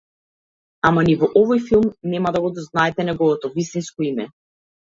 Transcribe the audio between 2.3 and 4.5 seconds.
да го дознаете неговото вистинско име.